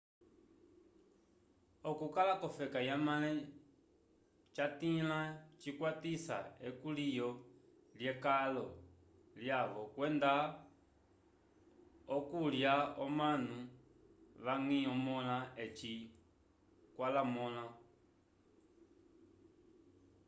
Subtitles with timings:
[1.89, 3.31] okukala vofeka yamale
[4.55, 5.19] jatĩla
[5.59, 7.29] cikkwatisa ekulyo
[7.99, 8.65] lye kalo
[9.39, 10.31] lyavo kwenda
[12.15, 13.55] okunlya omanu
[14.43, 15.93] vangi omola eci
[16.95, 17.65] kwalamonla